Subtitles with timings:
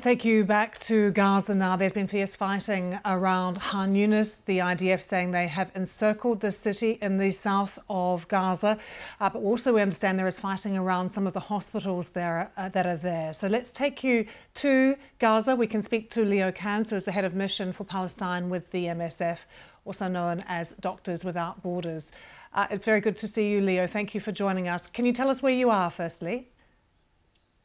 [0.00, 1.76] Let's take you back to Gaza now.
[1.76, 6.92] There's been fierce fighting around Han Yunis, the IDF saying they have encircled the city
[7.02, 8.78] in the south of Gaza.
[9.20, 12.70] Uh, but also, we understand there is fighting around some of the hospitals there uh,
[12.70, 13.34] that are there.
[13.34, 14.24] So let's take you
[14.54, 15.54] to Gaza.
[15.54, 18.70] We can speak to Leo Cans, who is the head of mission for Palestine with
[18.70, 19.40] the MSF,
[19.84, 22.10] also known as Doctors Without Borders.
[22.54, 23.86] Uh, it's very good to see you, Leo.
[23.86, 24.86] Thank you for joining us.
[24.86, 26.48] Can you tell us where you are, firstly?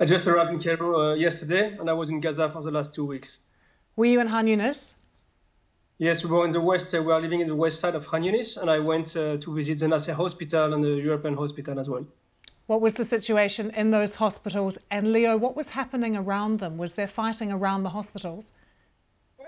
[0.00, 2.92] I just arrived in Cairo uh, yesterday, and I was in Gaza for the last
[2.92, 3.38] two weeks.
[3.94, 4.94] Were you in Han Yunis?
[5.98, 6.92] Yes, we were in the west.
[6.92, 9.36] Uh, we are living in the west side of Han Yunis, and I went uh,
[9.36, 12.04] to visit the Nasser Hospital and the European Hospital as well.
[12.66, 14.78] What was the situation in those hospitals?
[14.90, 16.76] And Leo, what was happening around them?
[16.76, 18.52] Was there fighting around the hospitals?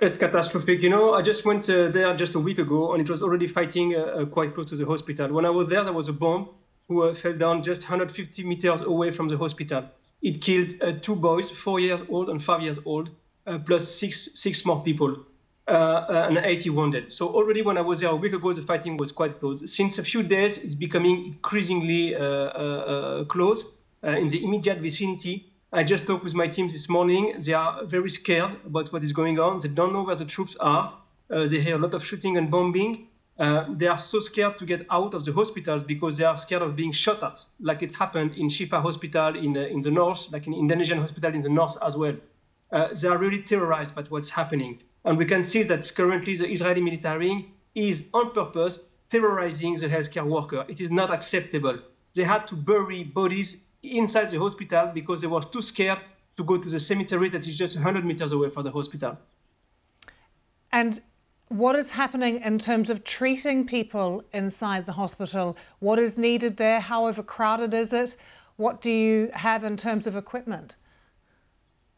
[0.01, 0.81] It's catastrophic.
[0.81, 3.49] You know, I just went uh, there just a week ago, and it was already
[3.49, 5.33] fighting uh, uh, quite close to the hospital.
[5.33, 6.51] When I was there, there was a bomb
[6.87, 9.91] who fell down just 150 meters away from the hospital
[10.23, 13.11] it killed uh, two boys, four years old and five years old,
[13.47, 15.17] uh, plus six six more people,
[15.69, 17.13] uh, and 80 wounded.
[17.13, 19.59] So already when I was there a week ago, the fighting was quite close.
[19.73, 22.15] Since a few days, it's becoming increasingly
[23.29, 25.53] close in the immediate vicinity.
[25.73, 27.35] I just talked with my team this morning.
[27.39, 29.59] They are very scared about what is going on.
[29.59, 30.95] They don't know where the troops are.
[31.29, 33.09] Uh, they hear a lot of shooting and bombing.
[33.39, 36.63] Uh, they are so scared to get out of the hospitals because they are scared
[36.63, 40.47] of being shot at, like it happened in Shifa Hospital in, in the north, like
[40.47, 42.17] in Indonesian hospital in the north as well.
[42.73, 44.81] Uh, they are really terrorized by what's happening.
[45.05, 50.25] And we can see that currently the Israeli military is on purpose terrorizing the healthcare
[50.25, 50.65] worker.
[50.67, 51.79] It is not acceptable.
[52.15, 56.01] They had to bury bodies inside the hospital because they were too scared
[56.37, 59.17] to go to the cemetery that is just 100 meters away from the hospital.
[60.73, 61.01] And
[61.49, 65.57] what is happening in terms of treating people inside the hospital?
[65.79, 66.81] What is needed there?
[66.81, 68.17] How overcrowded is it?
[68.57, 70.77] What do you have in terms of equipment?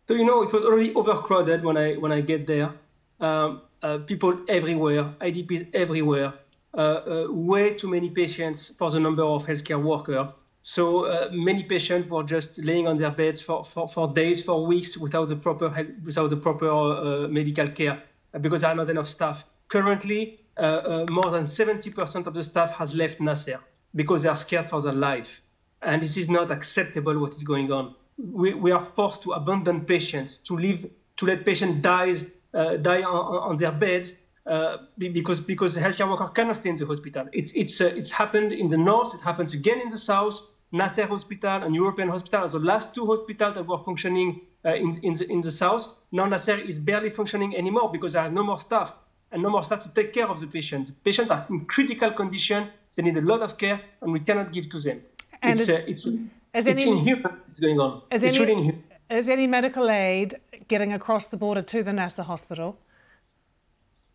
[0.06, 2.72] So you know, it was already overcrowded when I when I get there.
[3.20, 6.32] Um, uh, people everywhere, IDPs everywhere.
[6.74, 10.26] Uh, uh, way too many patients for the number of healthcare workers.
[10.62, 14.66] So uh, many patients were just laying on their beds for, for, for days, for
[14.66, 15.68] weeks, without the proper
[16.04, 18.02] without the proper uh, medical care
[18.40, 19.44] because there are not enough staff.
[19.68, 23.60] Currently, uh, uh, more than 70% of the staff has left Nasser
[23.94, 25.42] because they are scared for their life.
[25.82, 27.94] And this is not acceptable what is going on.
[28.16, 32.14] We, we are forced to abandon patients, to leave, to let patients die,
[32.52, 34.12] uh, die on, on their beds
[34.48, 37.26] uh, because because the healthcare worker cannot stay in the hospital.
[37.32, 39.14] It's it's uh, it's happened in the north.
[39.14, 40.40] It happens again in the south.
[40.72, 44.98] Nasser Hospital and European Hospital are the last two hospitals that were functioning uh, in,
[45.02, 45.98] in, the, in the south.
[46.12, 48.96] Now Nasser is barely functioning anymore because there are no more staff
[49.30, 50.90] and no more staff to take care of the patients.
[50.90, 52.68] Patients are in critical condition.
[52.94, 55.02] They need a lot of care, and we cannot give to them.
[55.42, 56.06] And it's, is, uh, it's,
[56.54, 57.36] it's any, inhuman.
[57.44, 58.02] It's going on.
[58.10, 58.84] Is it's any, really inhuman.
[59.10, 60.34] Is any medical aid
[60.68, 62.78] getting across the border to the Nasser hospital?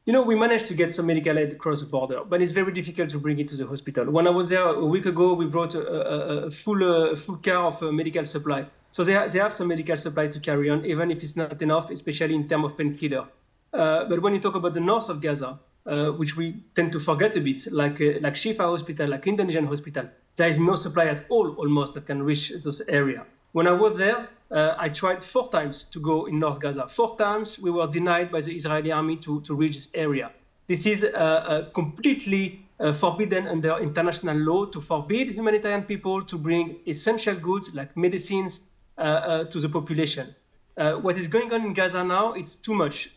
[0.05, 2.73] You know, we managed to get some medical aid across the border, but it's very
[2.73, 4.11] difficult to bring it to the hospital.
[4.11, 7.37] When I was there a week ago, we brought a, a, a full, uh, full
[7.37, 8.65] car of uh, medical supply.
[8.93, 11.59] So they, ha they have some medical supply to carry on, even if it's not
[11.63, 13.25] enough, especially in terms of painkiller.
[13.73, 16.45] Uh, but when you talk about the north of Gaza, uh, which we
[16.75, 20.05] tend to forget a bit, like uh, like Shifa Hospital, like Indonesian Hospital,
[20.35, 23.25] there is no supply at all almost that can reach those area.
[23.53, 26.87] When I was there, uh, I tried four times to go in North Gaza.
[26.87, 30.31] Four times we were denied by the Israeli army to, to reach this area.
[30.67, 36.37] This is uh, uh, completely uh, forbidden under international law to forbid humanitarian people to
[36.37, 38.61] bring essential goods like medicines
[39.03, 40.33] Uh, uh, to the population.
[40.77, 43.09] Uh, what is going on in Gaza now, it's too much.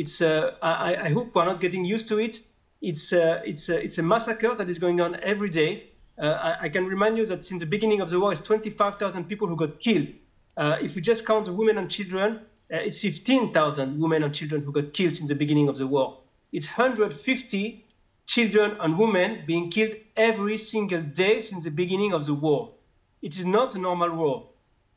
[0.00, 2.34] it's, I, I, hope we're not getting used to it.
[2.80, 5.90] It's, it's, it's a massacre that is going on every day.
[6.16, 9.48] I, I can remind you that since the beginning of the war, it's 25,000 people
[9.48, 10.08] who got killed
[10.56, 12.40] uh, if we just count the women and children,
[12.72, 16.18] uh, it's 15,000 women and children who got killed since the beginning of the war.
[16.52, 17.86] It's 150
[18.26, 22.74] children and women being killed every single day since the beginning of the war.
[23.22, 24.48] It is not a normal war.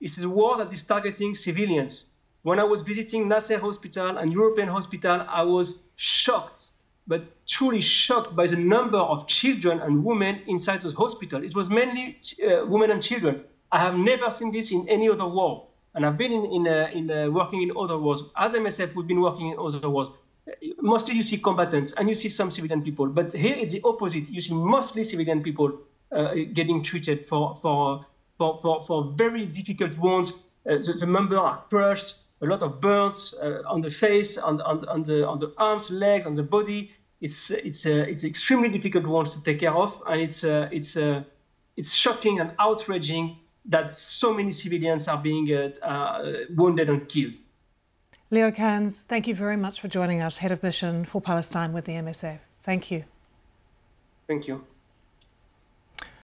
[0.04, 1.94] It is a war that is targeting civilians.
[2.42, 6.72] When I was visiting Nasser Hospital and European Hospital, I was shocked,
[7.08, 11.46] but truly shocked by the number of children and women inside those hospitals.
[11.46, 13.46] It was mainly uh, women and children.
[13.72, 15.68] I have never seen this in any other war.
[15.96, 18.24] And I've been in, in, uh, in uh, working in other wars.
[18.36, 20.12] As MSF, we've been working in other wars.
[20.82, 23.08] Mostly you see combatants and you see some civilian people.
[23.08, 24.30] But here it's the opposite.
[24.30, 25.80] You see mostly civilian people
[26.12, 28.06] uh, getting treated for, for,
[28.38, 30.34] for, for, for very difficult wounds.
[30.66, 34.62] Uh, the, the member are crushed, a lot of burns uh, on the face, on,
[34.62, 36.92] on, on, the, on the arms, legs, on the body.
[37.22, 40.02] It's, it's, uh, it's extremely difficult wounds to take care of.
[40.08, 40.98] And it's, it's,
[41.78, 47.36] it's shocking and outraging that so many civilians are being uh, uh, wounded and killed.
[48.30, 51.86] Leo Cans, thank you very much for joining us, Head of Mission for Palestine with
[51.86, 52.40] the MSF.
[52.62, 53.04] Thank you.
[54.28, 54.66] Thank you.